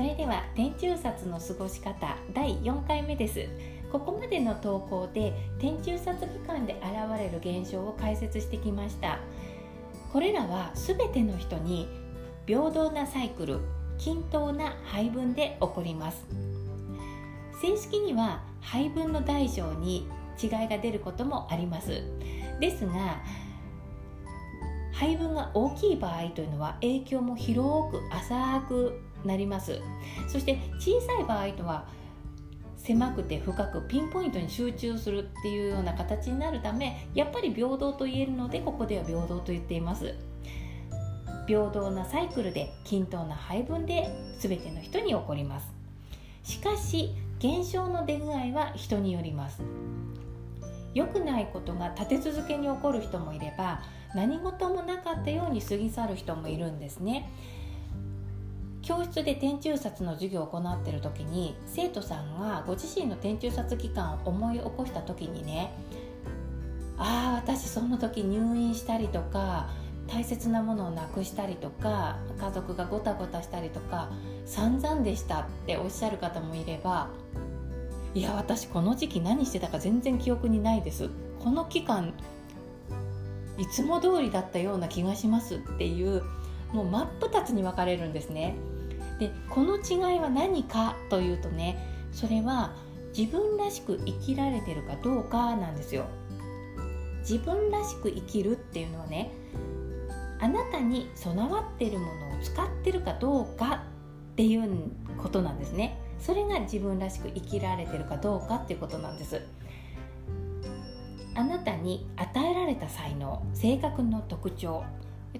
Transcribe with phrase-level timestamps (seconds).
[0.00, 3.46] それでは天中札の過ごし方第4回目です。
[3.92, 6.82] ここまでの投稿で天中札期間で現
[7.18, 9.18] れる現象を解説してきました。
[10.10, 11.86] これらは全ての人に
[12.46, 13.58] 平等なサイクル
[13.98, 16.24] 均等な配分で起こります。
[17.60, 20.08] 正式には配分の大小に
[20.42, 22.02] 違いが出ることもあります。
[22.58, 23.20] ですが
[24.94, 29.80] 配分が大きい場合というのは影響も広く浅くなります。
[30.28, 31.86] そして小さい場合とは
[32.76, 40.14] 狭くて深くピンポイントに集中するっていうような形になるためやっぱり平等と言えるのでここでは平等と言っています。
[41.46, 45.72] 平等なサイクルで均等な配分で全ての人に起こります。
[46.42, 49.62] しかし現象の出具合は人によります。
[50.94, 53.80] 良くないことが立て続けに起こる人もいれば
[54.14, 57.30] 何事もなかったように過ぎ去る人もいるんですね。
[58.90, 65.72] 教室で天中札の授業を行っている時に生徒さんがご自身の天中札期間を思い起こした時にね
[66.98, 69.70] ああ私その時入院したりとか
[70.08, 74.10] 大切なものをなくしたりとか家族がごたごたしたりとか
[74.44, 77.10] 散々でしたっておっしゃる方もいれば
[78.12, 81.08] いや私この時期何してたか全然記憶にないです。
[81.38, 82.12] この期間
[83.56, 86.24] いつも通りだったような気がしますっていう
[86.72, 88.56] もう真っ二つに分かれるんですね。
[89.20, 91.78] でこの違いは何かというとね
[92.10, 92.72] それは
[93.16, 96.06] 自分らしく生きられてるかどうかなんですよ。
[97.20, 99.30] 自分らしく生きるっていうのはね
[100.40, 103.84] あなたに備わってるものを使ってるかどうか
[104.32, 105.98] っていうことなんですね。
[106.18, 109.42] それが自分らしく生きられてるかどうかっていうことなんです。
[111.34, 114.82] あなたに与えられた才能性格の特徴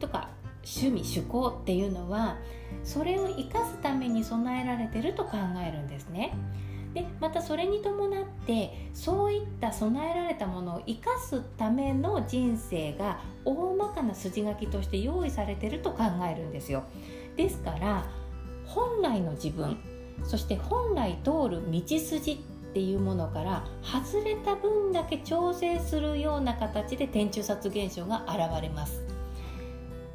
[0.00, 0.30] とか
[0.76, 2.36] 趣味趣向っていうのは
[2.84, 6.34] それを生かすために備えられてると考えるんですね。
[6.94, 16.84] でまたそれに伴ってそういった備えられたものを生かすための人生が大まかな筋書きとして用意されてると考えるんですよ。
[17.36, 18.06] ですから
[18.66, 19.78] 本来の自分
[20.24, 22.36] そして本来通る道筋っ
[22.74, 29.07] ていうものから外れた分だけ調整するような形で天中殺現象が現れます。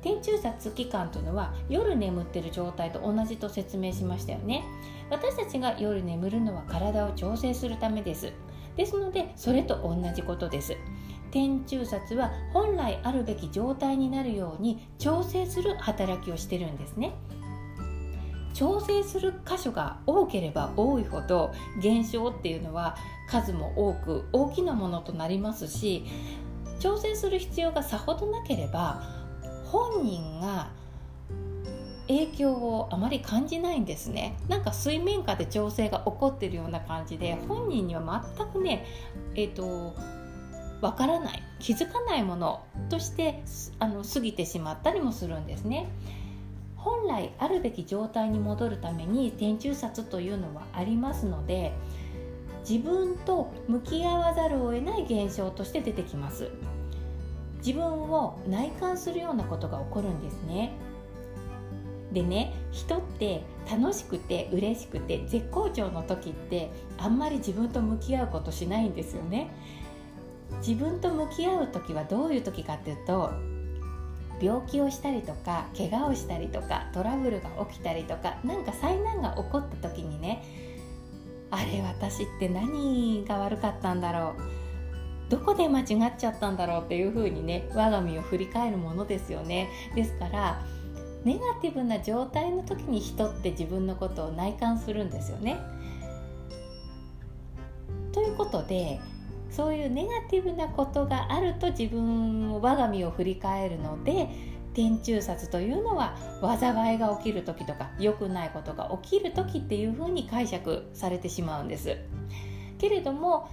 [0.03, 4.63] 天中殺期間というのは夜眠ってる状態と同じと説明しましたよね。
[5.09, 8.33] 私たちが夜眠るのは体を調整するためです。
[8.75, 10.75] ですのでそれと同じことです。
[11.31, 17.13] 天中殺は本来あるべき状態になるように調整する働きをしてるんですね。
[18.53, 22.97] 調整する箇所が多ければ多いほど現象っていうのは
[23.27, 26.05] 数も多く大きなものとなりますし
[26.79, 29.22] 調整する必要がさほどなければ
[29.73, 30.69] 本人が
[32.07, 34.37] 影響をあまり感じないんですね。
[34.47, 38.85] なんか水面下で調整が起こってるような感じで本人には全くね
[39.33, 39.95] えっ、ー、と
[40.79, 43.41] わからない気づかないものとして
[43.79, 45.89] あの過ぎてしまったりもするんですね。
[46.75, 51.71] 本来あるべき状態に戻るために天中殺というのはありますので
[52.69, 56.51] 自分と向き合わざるを得ない現象として出てきます。
[57.65, 60.73] 自分を内観するようなことが起こるんですね。
[62.11, 69.49] でね人って楽しくて嬉しくて絶好調の時ってあんまり自分と向き合うことしないんですよね。
[70.59, 73.31] 自分と向き合う時はどういう時かっていうと
[74.39, 80.43] 病気をしたりとか怪我をしたりとかトラブルが起きたりとか何か災難が起こった時にね
[81.49, 84.62] あれ私って何が悪かったんだろう。
[85.29, 85.85] どこで間違っ
[86.17, 90.63] ちゃったんだろうっていうふうにね我が身を振り返るものですよねですから
[91.23, 95.57] ネガティブな状態の時に人って自分のことを内観するんですよね。
[98.11, 98.99] ということで
[99.49, 104.27] そういうネガティブなことがあると自分を我が身を振り返るので
[104.73, 111.97] 天中殺というのは災いが起きる時とか良くないことが起きる時っていうふうに解釈されてしまうんです。
[112.79, 113.49] けれども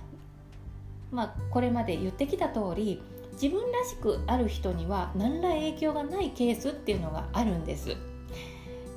[1.11, 3.03] まあ、これまで言ってきた通り
[3.33, 7.97] 自分らしくある人には何ら影響がないケースっていうのがあるんです。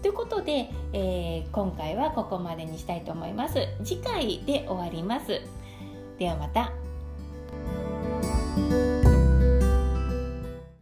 [0.02, 3.68] ということで、えー、今回はここまでにしたいと思います。
[3.86, 5.40] 次回で終わります。
[6.20, 6.74] ではまた。